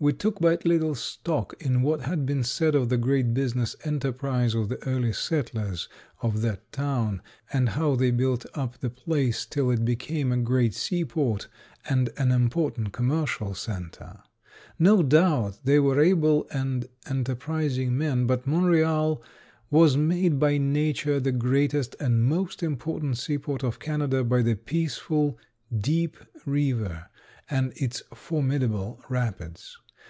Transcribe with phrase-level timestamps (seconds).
[0.00, 4.54] We took but little stock in what had been said of the great business enterprise
[4.54, 5.88] of the early settlers
[6.22, 7.20] of that town
[7.52, 11.48] and how they built up the place till it became a great seaport
[11.88, 14.20] and an important commercial center.
[14.78, 19.20] No doubt they were able and enterprising men, but Montreal
[19.68, 25.40] was made by nature the greatest and most important seaport of Canada by the peaceful
[25.76, 26.16] deep
[26.46, 27.06] river
[27.50, 29.76] and its formidable rapids.